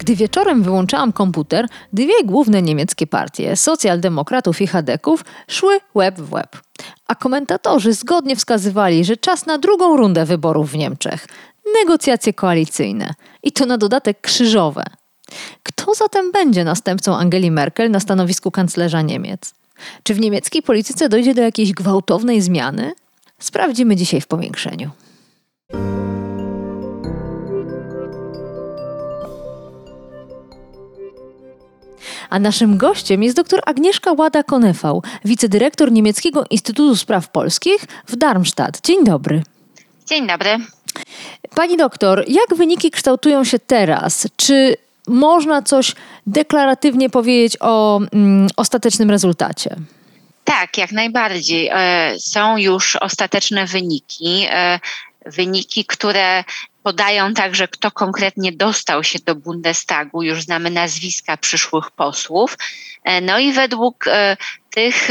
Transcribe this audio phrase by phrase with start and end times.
[0.00, 6.56] Gdy wieczorem wyłączałam komputer, dwie główne niemieckie partie, socjaldemokratów i chadeków, szły łeb w łeb.
[7.06, 11.26] A komentatorzy zgodnie wskazywali, że czas na drugą rundę wyborów w Niemczech.
[11.80, 13.14] Negocjacje koalicyjne.
[13.42, 14.84] I to na dodatek krzyżowe.
[15.62, 19.54] Kto zatem będzie następcą Angeli Merkel na stanowisku kanclerza Niemiec?
[20.02, 22.92] Czy w niemieckiej polityce dojdzie do jakiejś gwałtownej zmiany?
[23.38, 24.90] Sprawdzimy dzisiaj w powiększeniu.
[32.30, 38.80] A naszym gościem jest dr Agnieszka Łada-Konefał, wicedyrektor Niemieckiego Instytutu Spraw Polskich w Darmstadt.
[38.80, 39.42] Dzień dobry.
[40.06, 40.58] Dzień dobry.
[41.54, 44.28] Pani doktor, jak wyniki kształtują się teraz?
[44.36, 44.76] Czy
[45.08, 45.94] można coś
[46.26, 49.76] deklaratywnie powiedzieć o mm, ostatecznym rezultacie?
[50.44, 51.68] Tak, jak najbardziej.
[51.72, 54.46] E, są już ostateczne wyniki.
[54.50, 54.80] E,
[55.26, 56.44] wyniki, które
[56.82, 60.22] podają także, kto konkretnie dostał się do Bundestagu.
[60.22, 62.58] Już znamy nazwiska przyszłych posłów.
[63.04, 64.04] E, no i według
[64.70, 65.08] tych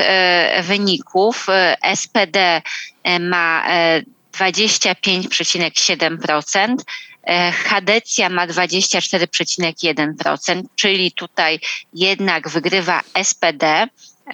[0.63, 1.47] wyników
[1.95, 2.61] SPD
[3.19, 3.65] ma
[4.39, 6.75] 25,7%,
[7.51, 11.59] Hadecja ma 24,1%, czyli tutaj
[11.93, 13.87] jednak wygrywa SPD.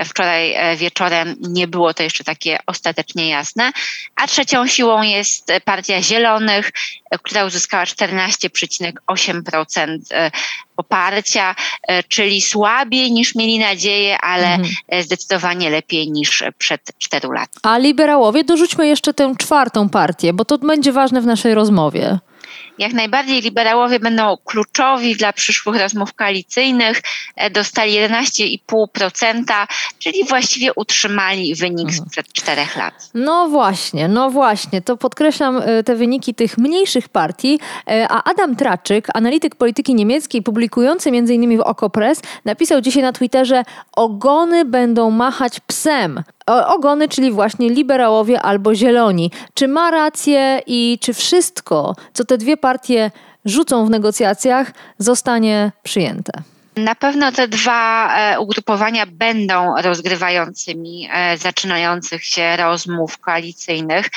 [0.04, 3.72] Wczoraj e, wieczorem nie było to jeszcze takie ostatecznie jasne.
[4.16, 6.72] A trzecią siłą jest Partia Zielonych,
[7.12, 10.32] e, która uzyskała 14,8% e,
[10.76, 11.56] poparcia,
[12.08, 14.76] czyli słabiej niż mieli nadzieję, ale mhm.
[15.04, 17.50] zdecydowanie lepiej niż przed czteru lat.
[17.64, 22.20] A liberałowie, dorzućmy jeszcze tę czwartą partię, bo to będzie ważne w naszej rozmowie
[22.78, 27.02] jak najbardziej liberałowie będą kluczowi dla przyszłych rozmów koalicyjnych.
[27.36, 29.68] E, dostali 11,5%,
[30.00, 32.08] czyli właściwie utrzymali wynik mhm.
[32.08, 33.10] sprzed czterech lat.
[33.14, 34.82] No właśnie, no właśnie.
[34.82, 37.60] To podkreślam e, te wyniki tych mniejszych partii.
[37.88, 41.58] E, a Adam Traczyk, analityk polityki niemieckiej, publikujący m.in.
[41.58, 43.64] w Okopres, napisał dzisiaj na Twitterze:
[43.96, 49.32] Ogony będą machać psem ogony, czyli właśnie liberałowie albo zieloni.
[49.54, 53.12] Czy ma rację i czy wszystko, co te dwie partie
[53.46, 56.55] rzucą w negocjacjach, zostanie przyjęte?
[56.76, 64.10] Na pewno te dwa e, ugrupowania będą rozgrywającymi e, zaczynających się rozmów koalicyjnych,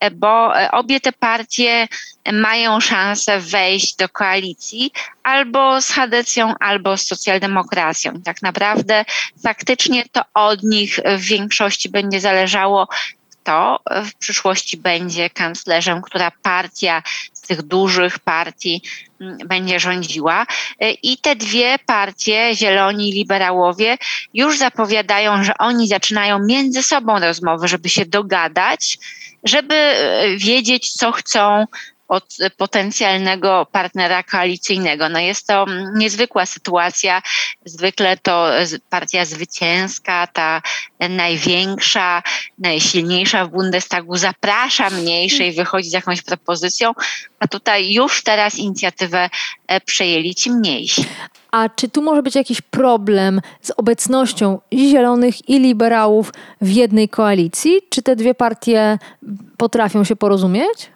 [0.00, 1.88] e, bo obie te partie
[2.32, 8.22] mają szansę wejść do koalicji albo z Hadecją, albo z socjaldemokracją.
[8.22, 9.04] Tak naprawdę
[9.42, 12.88] faktycznie to od nich w większości będzie zależało,
[13.42, 17.02] kto w przyszłości będzie kanclerzem, która partia
[17.32, 18.82] z tych dużych partii
[19.20, 20.46] mm, będzie rządziła.
[21.02, 23.96] I te dwie partie, Zieloni i Liberałowie,
[24.34, 28.98] już zapowiadają, że oni zaczynają między sobą rozmowy, żeby się dogadać,
[29.44, 31.66] żeby e, wiedzieć, co chcą
[32.10, 35.08] od potencjalnego partnera koalicyjnego.
[35.08, 35.66] No jest to
[35.96, 37.22] niezwykła sytuacja.
[37.64, 38.48] Zwykle to
[38.90, 40.62] partia zwycięska, ta
[41.08, 42.22] największa,
[42.58, 46.92] najsilniejsza w Bundestagu zaprasza mniejsze i wychodzi z jakąś propozycją,
[47.38, 49.30] a tutaj już teraz inicjatywę
[49.68, 51.04] e, przejęli ci mniejsi.
[51.50, 57.78] A czy tu może być jakiś problem z obecnością zielonych, i liberałów w jednej koalicji?
[57.90, 58.98] Czy te dwie partie
[59.56, 60.90] potrafią się porozumieć?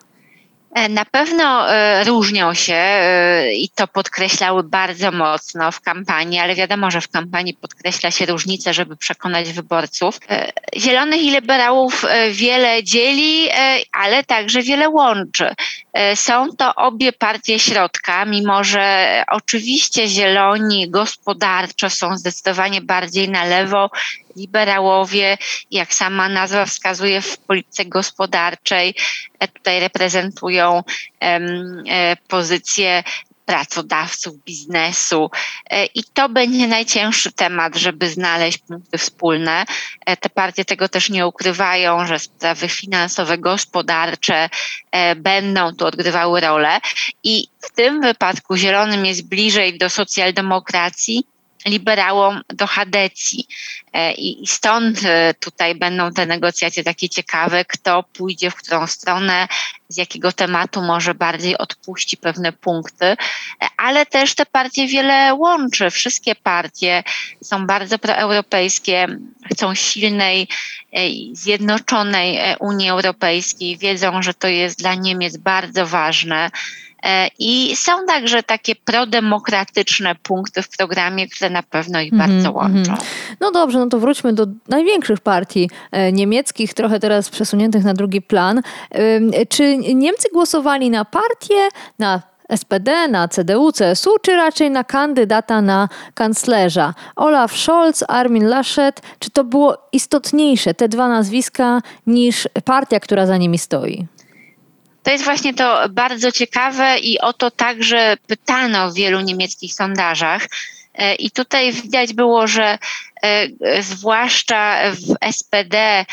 [0.74, 6.54] E, na pewno e, różnią się e, i to podkreślały bardzo mocno w kampanii, ale
[6.54, 10.20] wiadomo, że w kampanii podkreśla się różnice, żeby przekonać wyborców.
[10.76, 13.48] Zielonych i liberałów wiele dzieli,
[13.92, 15.54] ale także wiele łączy.
[16.14, 23.90] Są to obie partie środka, mimo że oczywiście zieloni gospodarczo są zdecydowanie bardziej na lewo,
[24.36, 25.38] liberałowie,
[25.70, 28.94] jak sama nazwa wskazuje, w polityce gospodarczej
[29.38, 30.82] e, tutaj reprezentują
[31.20, 33.02] e, pozycję
[33.44, 35.30] pracodawców, biznesu.
[35.70, 39.64] E, I to będzie najcięższy temat, żeby znaleźć punkty wspólne.
[40.20, 44.48] Te partie tego też nie ukrywają, że sprawy finansowe, gospodarcze
[45.16, 46.78] będą tu odgrywały rolę.
[47.24, 51.26] I w tym wypadku Zielonym jest bliżej do socjaldemokracji,
[51.64, 53.46] liberałom do Hadecji.
[53.92, 59.48] E, I stąd e, tutaj będą te negocjacje takie ciekawe, kto pójdzie w którą stronę,
[59.88, 63.16] z jakiego tematu może bardziej odpuści pewne punkty, e,
[63.76, 65.90] ale też te partie wiele łączy.
[65.90, 67.02] Wszystkie partie
[67.42, 69.06] są bardzo proeuropejskie,
[69.52, 70.48] chcą silnej,
[71.32, 76.50] zjednoczonej Unii Europejskiej, wiedzą, że to jest dla Niemiec bardzo ważne.
[77.04, 82.32] E, I są także takie prodemokratyczne punkty w programie, które na pewno ich mm -hmm,
[82.32, 82.92] bardzo łączą.
[82.92, 83.04] Mm.
[83.40, 88.22] No dobrze, no to wróćmy do największych partii e, niemieckich, trochę teraz przesuniętych na drugi
[88.22, 88.62] plan.
[89.48, 91.68] Czy Niemcy głosowali na partię,
[91.98, 92.22] na
[92.56, 96.94] SPD, na CDU, CSU, czy raczej na kandydata na kanclerza?
[97.16, 103.36] Olaf Scholz, Armin Laschet, czy to było istotniejsze, te dwa nazwiska, niż partia, która za
[103.36, 104.06] nimi stoi?
[105.04, 110.46] To jest właśnie to bardzo ciekawe i o to także pytano w wielu niemieckich sondażach.
[110.94, 112.78] E, I tutaj widać było, że
[113.22, 116.04] e, zwłaszcza w SPD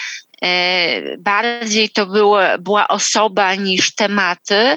[0.41, 4.75] e, bardziej to było, była osoba niż tematy,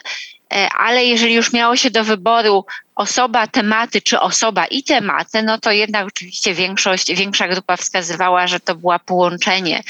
[0.79, 2.65] ale jeżeli już miało się do wyboru
[2.95, 8.61] osoba, tematy czy osoba i tematy, no to jednak oczywiście większość, większa grupa wskazywała, że
[8.61, 9.83] to było połączenie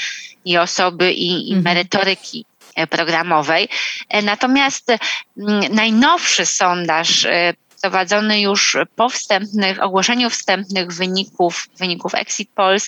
[0.45, 1.63] i osoby, i, i mhm.
[1.63, 2.45] merytoryki
[2.89, 3.69] programowej.
[4.09, 12.49] E, natomiast mm, najnowszy sondaż e, prowadzony już po wstępnych, ogłoszeniu wstępnych wyników, wyników Exit
[12.55, 12.87] Polls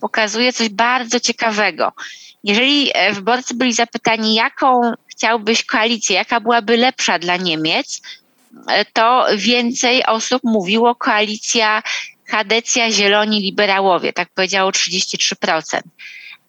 [0.00, 1.92] pokazuje coś bardzo ciekawego.
[2.44, 8.02] Jeżeli e, wyborcy byli zapytani, jaką chciałbyś koalicję, jaka byłaby lepsza dla Niemiec,
[8.92, 11.82] to więcej osób mówiło koalicja
[12.26, 15.80] Kadecja Zieloni Liberałowie, tak powiedziało 33%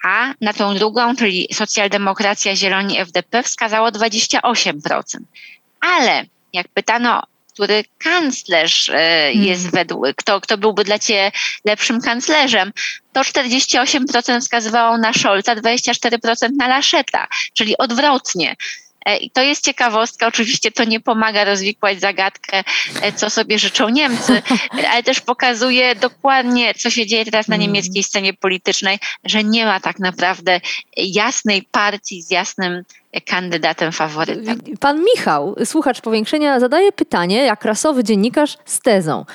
[0.04, 5.02] a na tą drugą, czyli socjaldemokracja Zieloni FDP wskazało 28%.
[5.82, 7.24] Ale jak pytano,
[7.60, 9.72] który kanclerz e, jest hmm.
[9.72, 11.32] według, kto, kto byłby dla ciebie
[11.66, 12.72] lepszym kanclerzem,
[13.14, 18.56] to 48% wskazywało na Scholza, 24% na Laszeta, czyli odwrotnie.
[19.06, 22.64] E, I to jest ciekawostka, oczywiście to nie pomaga rozwikłać zagadkę,
[23.02, 24.42] e, co sobie życzą Niemcy,
[24.92, 27.68] ale też pokazuje dokładnie, co się dzieje teraz na mm.
[27.68, 30.62] niemieckiej scenie politycznej, że nie ma tak naprawdę
[30.98, 32.84] jasnej partii z jasnym
[33.26, 34.62] kandydatem faworytem.
[34.80, 39.26] Pan Michał, słuchacz powiększenia, zadaje pytanie, jak rasowy dziennikarz z tezą.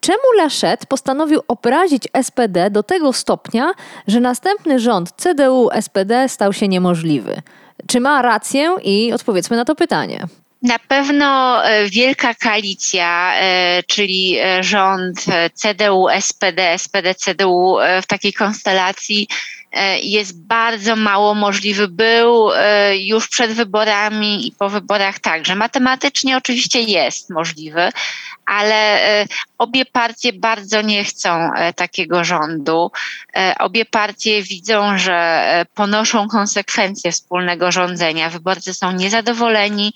[0.00, 3.72] Czemu Laschet postanowił obrazić SPD do tego stopnia,
[4.06, 7.42] że następny rząd CDU-SPD stał się niemożliwy?
[7.86, 10.26] Czy ma rację i odpowiedzmy na to pytanie.
[10.62, 15.24] Na pewno e, wielka koalicja, e, czyli e, rząd
[15.54, 19.28] CDU, SPD, SPD, CDU w takiej konstelacji
[20.02, 21.88] jest bardzo mało możliwy.
[21.88, 22.50] Był
[22.92, 25.54] już przed wyborami i po wyborach także.
[25.54, 27.88] Matematycznie oczywiście jest możliwy,
[28.46, 28.98] ale
[29.58, 32.90] obie partie bardzo nie chcą takiego rządu.
[33.58, 38.30] Obie partie widzą, że ponoszą konsekwencje wspólnego rządzenia.
[38.30, 39.92] Wyborcy są niezadowoleni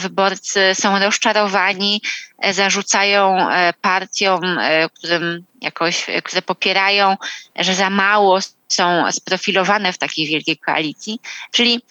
[0.00, 2.02] wyborcy są rozczarowani,
[2.38, 4.58] e, zarzucają e, partiom,
[4.94, 7.16] którym jakoś, które popierają,
[7.56, 8.38] że za mało
[8.68, 11.20] są sprofilowane w takiej wielkiej koalicji.
[11.50, 11.82] Czyli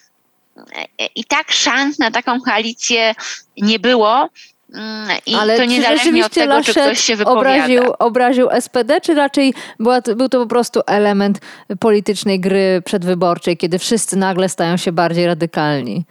[1.16, 3.16] i tak szans na taką koalicję
[3.58, 4.30] nie było.
[4.74, 7.40] Mm, I Ale to niezależnie od tego, czy ktoś się wypowiada.
[7.40, 11.40] Obraził, obraził SPD, czy raczej była, był to po prostu element
[11.80, 16.06] politycznej gry przedwyborczej, kiedy wszyscy nagle stają się bardziej radykalni?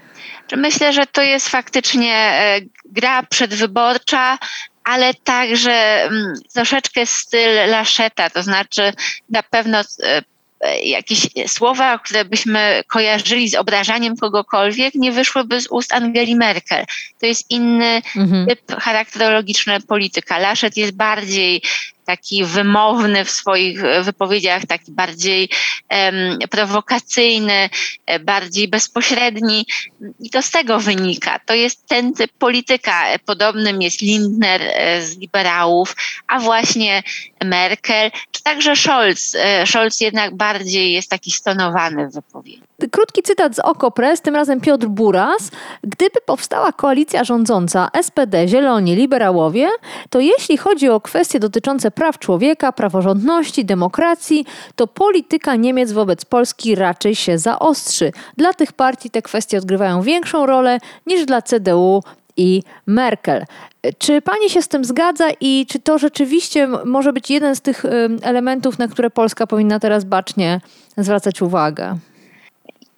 [0.57, 4.39] Myślę, że to jest faktycznie e, gra przedwyborcza,
[4.85, 8.93] ale także mm, troszeczkę styl Laszeta, to znaczy
[9.31, 10.23] na pewno e,
[10.82, 16.84] jakieś słowa, które byśmy kojarzyli z obrażaniem kogokolwiek, nie wyszłyby z ust Angeli Merkel.
[17.20, 18.46] To jest inny mhm.
[18.46, 20.38] typ charakterologiczny polityka.
[20.38, 21.62] Laszet jest bardziej
[22.10, 25.48] taki wymowny w swoich wypowiedziach, taki bardziej
[25.90, 27.70] um, prowokacyjny,
[28.06, 29.67] e, bardziej bezpośredni.
[30.20, 31.38] I to z tego wynika.
[31.46, 33.05] To jest ten typ polityka.
[33.26, 35.96] Podobnym jest Lindner e, z liberałów,
[36.29, 37.02] a właśnie
[37.44, 39.34] Merkel, czy także Scholz.
[39.34, 42.62] E, Scholz jednak bardziej jest taki stonowany w wypowiedzi.
[42.90, 45.50] Krótki cytat z Okopres, tym razem Piotr Buras.
[45.84, 49.69] Gdyby powstała koalicja rządząca SPD, Zieloni, Liberałowie,
[50.10, 56.75] to jeśli chodzi o kwestie dotyczące praw człowieka, praworządności, demokracji, to polityka Niemiec wobec Polski
[56.75, 58.13] raczej się zaostrzy.
[58.37, 62.03] Dla tych partii te kwestie odgrywają większą rolę niż dla CDU
[62.37, 63.45] i Merkel.
[63.99, 67.85] Czy pani się z tym zgadza i czy to rzeczywiście może być jeden z tych
[68.23, 70.61] elementów, na które Polska powinna teraz bacznie
[70.97, 71.97] zwracać uwagę?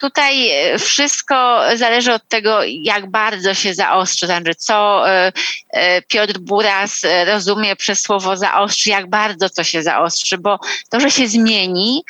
[0.02, 5.32] Tutaj e, wszystko zależy od tego, jak bardzo się zaostrzy, znaczy co e,
[6.08, 10.58] Piotr Buras rozumie przez słowo zaostrzy, jak bardzo to się zaostrzy, bo
[10.90, 12.04] to, że się zmieni,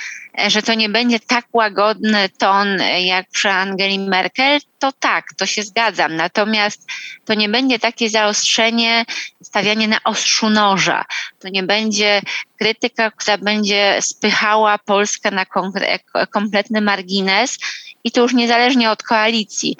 [0.47, 5.62] że to nie będzie tak łagodny ton jak przy Angeli Merkel, to tak, to się
[5.62, 6.17] zgadzam.
[6.17, 6.89] Natomiast
[7.25, 9.05] to nie będzie takie zaostrzenie,
[9.43, 11.05] stawianie na ostrzu noża.
[11.39, 12.23] To nie będzie
[12.59, 15.47] krytyka, która będzie spychała Polskę na
[16.31, 17.59] kompletny margines
[18.05, 19.77] i to już niezależnie od koalicji,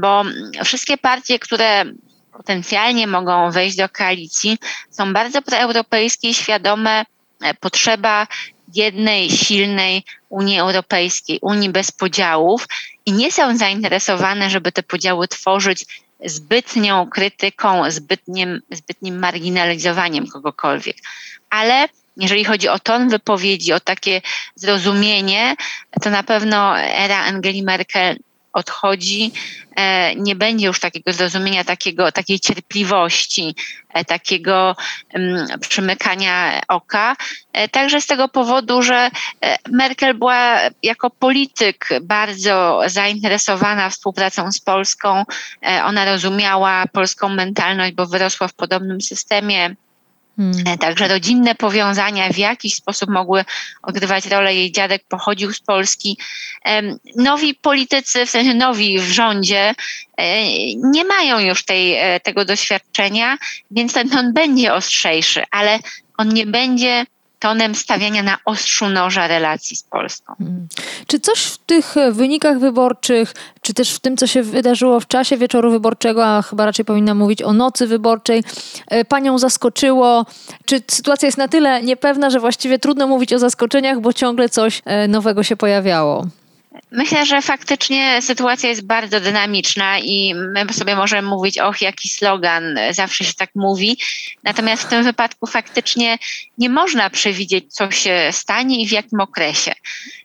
[0.00, 0.24] bo
[0.64, 1.84] wszystkie partie, które
[2.32, 4.58] potencjalnie mogą wejść do koalicji,
[4.90, 7.04] są bardzo proeuropejskie i świadome
[7.42, 8.26] e, potrzeba
[8.74, 12.68] jednej silnej Unii Europejskiej, Unii bez podziałów
[13.06, 15.86] i nie są zainteresowane, żeby te podziały tworzyć
[16.24, 20.96] zbytnią krytyką, zbytnim, zbytnim marginalizowaniem kogokolwiek.
[21.50, 24.20] Ale jeżeli chodzi o ton wypowiedzi, o takie
[24.54, 25.56] zrozumienie,
[26.02, 28.16] to na pewno era Angeli Merkel
[28.52, 29.32] odchodzi,
[29.76, 33.54] e, nie będzie już takiego zrozumienia, takiego, takiej cierpliwości,
[33.94, 34.76] e, takiego
[35.14, 37.16] mm, przymykania oka.
[37.52, 39.10] E, także z tego powodu, że
[39.70, 45.24] Merkel była jako polityk bardzo zainteresowana współpracą z Polską.
[45.84, 49.76] Ona rozumiała polską mentalność, bo wyrosła w podobnym systemie
[50.38, 50.66] Hmm.
[50.66, 53.44] E, także rodzinne powiązania w jakiś sposób mogły
[53.82, 54.54] odgrywać rolę.
[54.54, 56.18] Jej dziadek pochodził z Polski.
[57.16, 59.74] Nowi politycy, w sensie nowi w rządzie,
[60.16, 63.38] e, nie mają już tej, e, tego doświadczenia,
[63.70, 65.78] więc ten ton będzie ostrzejszy, ale
[66.16, 67.06] on nie będzie
[67.38, 70.34] tonem stawiania na ostrzu noża relacji z Polską.
[70.38, 70.68] Hmm.
[71.06, 75.36] Czy coś w tych wynikach wyborczych, czy też w tym, co się wydarzyło w czasie
[75.36, 78.44] wieczoru wyborczego, a chyba raczej powinna mówić o nocy wyborczej,
[78.86, 80.26] e, panią zaskoczyło?
[80.64, 84.82] Czy sytuacja jest na tyle niepewna, że właściwie trudno mówić o zaskoczeniach, bo ciągle coś
[84.84, 86.26] e, nowego się pojawiało?
[86.90, 92.78] Myślę, że faktycznie sytuacja jest bardzo dynamiczna i my sobie możemy mówić, och, jaki slogan,
[92.90, 93.98] zawsze się tak mówi.
[94.44, 96.18] Natomiast w tym wypadku faktycznie
[96.58, 99.72] nie można przewidzieć, co się stanie i w jakim okresie.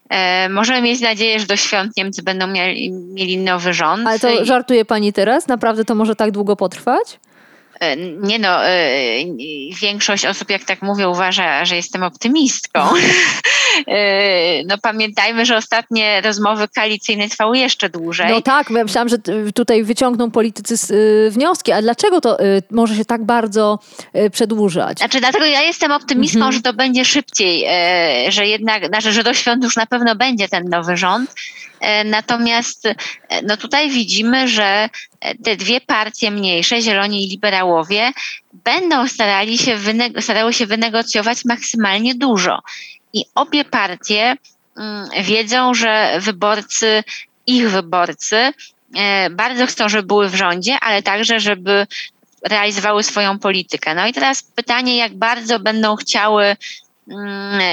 [0.09, 4.07] E, możemy mieć nadzieję, że do świąt Niemcy będą mieli, mieli nowy rząd.
[4.07, 5.47] Ale to żartuje pani teraz?
[5.47, 7.19] Naprawdę to może tak długo potrwać?
[7.83, 8.79] E, nie no, e,
[9.81, 12.79] większość osób, jak tak mówię, uważa, że jestem optymistką.
[13.87, 18.27] E, no pamiętajmy, że ostatnie rozmowy koalicyjne trwały jeszcze dłużej.
[18.29, 19.17] No tak, ja myślałam, że
[19.55, 20.75] tutaj wyciągną politycy
[21.31, 22.37] wnioski, a dlaczego to
[22.71, 23.79] może się tak bardzo
[24.31, 24.97] przedłużać?
[24.97, 26.53] Znaczy dlatego ja jestem optymistką, mhm.
[26.53, 27.65] że to będzie szybciej,
[28.29, 31.35] że jednak, znaczy, że do świąt już na pewno będzie ten nowy rząd.
[32.05, 32.87] Natomiast
[33.43, 34.89] no tutaj widzimy, że
[35.43, 38.11] te dwie partie mniejsze, Zieloni i Liberałowie,
[38.53, 39.79] będą starali się
[40.19, 42.59] starały się wynegocjować maksymalnie dużo.
[43.13, 44.35] I obie partie
[44.77, 47.03] mm, wiedzą, że wyborcy,
[47.47, 48.53] ich wyborcy,
[48.95, 51.87] e, bardzo chcą, żeby były w rządzie, ale także, żeby
[52.43, 53.95] realizowały swoją politykę.
[53.95, 56.55] No i teraz pytanie, jak bardzo będą chciały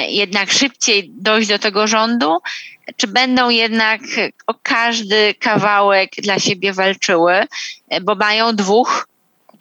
[0.08, 2.38] jednak szybciej dojść do tego rządu,
[2.96, 4.00] czy będą jednak
[4.46, 7.46] o każdy kawałek dla siebie walczyły,
[8.02, 9.10] bo mają dwóch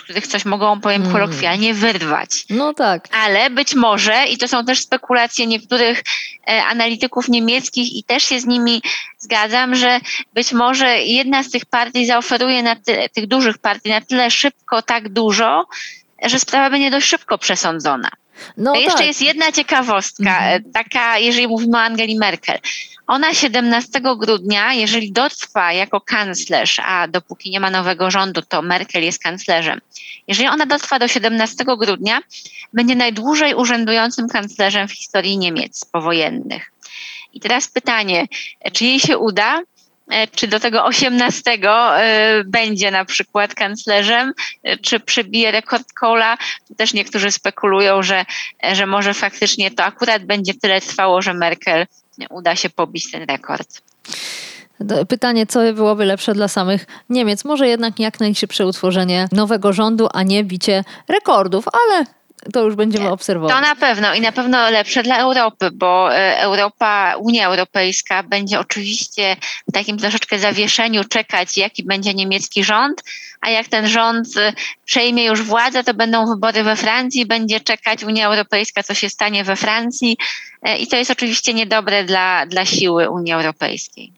[0.09, 1.13] których coś mogą, powiem mm.
[1.13, 2.45] kolokwialnie, wyrwać.
[2.49, 3.07] No tak.
[3.11, 6.03] Ale być może, i to są też spekulacje niektórych
[6.47, 8.81] e, analityków niemieckich i też się z nimi
[9.17, 9.99] zgadzam, że
[10.33, 14.81] być może jedna z tych partii zaoferuje na tyle, tych dużych partii na tyle szybko
[14.81, 15.65] tak dużo,
[16.23, 18.09] że sprawa będzie dość szybko przesądzona.
[18.58, 19.08] No Jeszcze tak.
[19.08, 20.72] jest jedna ciekawostka, mhm.
[20.72, 22.58] taka, jeżeli mówimy o Angeli Merkel.
[23.08, 29.03] Ona 17 grudnia, jeżeli dotrwa jako kanclerz, a dopóki nie ma nowego rządu, to Merkel
[29.03, 29.81] jest kanclerzem.
[30.27, 32.22] Jeżeli ona dotrwa do 17 grudnia,
[32.74, 36.72] będzie najdłużej urzędującym kanclerzem w historii Niemiec powojennych.
[37.34, 38.25] I teraz pytanie,
[38.74, 39.62] czy jej się uda?
[40.09, 45.87] E, czy do tego 18 e, będzie na przykład kanclerzem, e, czy przybije rekord.
[46.67, 48.25] Tu też niektórzy spekulują, że,
[48.73, 51.85] że może faktycznie to akurat będzie tyle trwało, że Merkel
[52.29, 53.81] uda się pobić ten rekord.
[55.09, 57.45] Pytanie, co byłoby lepsze dla samych Niemiec?
[57.45, 62.05] Może jednak jak najszybsze utworzenie nowego rządu, a nie bicie rekordów, ale
[62.53, 63.55] to już będziemy obserwować.
[63.55, 68.60] To na pewno i na pewno lepsze dla Europy, bo e, Europa, Unia Europejska będzie
[68.60, 69.36] oczywiście
[69.67, 73.03] w takim troszeczkę zawieszeniu czekać, jaki będzie niemiecki rząd,
[73.41, 74.53] a jak ten rząd e,
[74.86, 79.43] przejmie już władzę, to będą wybory we Francji, będzie czekać Unia Europejska, co się stanie
[79.43, 80.17] we Francji
[80.62, 84.12] e, i to jest oczywiście niedobre dla, dla siły Unii Europejskiej.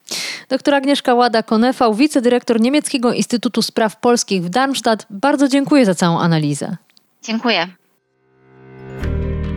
[0.49, 5.05] Doktor Agnieszka Łada-Konefał, wicedyrektor Niemieckiego Instytutu Spraw Polskich w Darmstadt.
[5.09, 6.77] Bardzo dziękuję za całą analizę.
[7.23, 7.80] Dziękuję.